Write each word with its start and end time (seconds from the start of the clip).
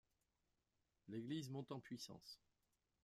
L'Église 1.09 1.51
monte 1.51 1.71
en 1.71 1.79
puissance. 1.79 2.41